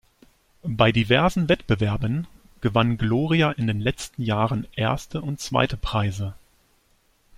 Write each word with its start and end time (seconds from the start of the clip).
Bei 0.63 0.91
diversen 0.91 1.47
Wettbewerben 1.47 2.25
gewann 2.61 2.97
Gloria 2.97 3.51
in 3.51 3.67
den 3.67 3.79
letzten 3.79 4.23
Jahren 4.23 4.65
erste 4.75 5.21
und 5.21 5.39
zweite 5.39 5.77
Preise. 5.77 6.33